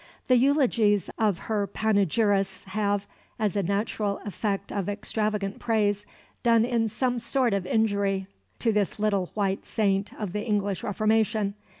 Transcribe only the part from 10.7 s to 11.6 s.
Reformation.